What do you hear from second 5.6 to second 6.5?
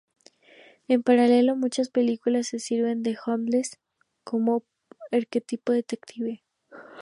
de detective.